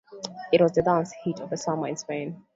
[0.51, 2.43] It was the dance hit of that summer in Spain.